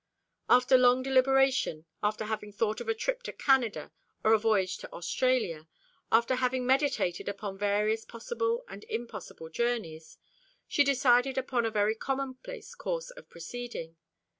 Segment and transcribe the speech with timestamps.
[0.49, 3.91] After long deliberation, after having thought of a trip to Canada
[4.23, 5.67] or a voyage to Australia,
[6.11, 10.17] after having meditated upon various possible and impossible journeys,
[10.67, 13.95] she decided upon a very commonplace course of proceeding.